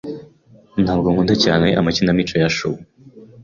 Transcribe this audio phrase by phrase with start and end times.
[0.83, 2.75] Ntabwo nkunda cyane amakinamico ya Shaw.